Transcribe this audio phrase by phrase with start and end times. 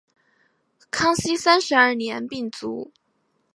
[0.89, 2.91] 康熙三十二年病卒。